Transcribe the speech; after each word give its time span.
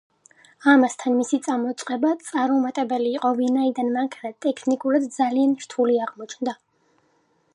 ამასთან, 0.71 1.15
მისი 1.17 1.37
წამოწყება 1.47 2.13
წარუმატებელი 2.29 3.13
იყო, 3.19 3.31
ვინაიდან 3.41 3.93
მანქანა 3.99 4.33
ტექნიკურად 4.47 5.05
ძალიან 5.19 5.55
რთული 5.67 6.01
აღმოჩნდა. 6.07 6.57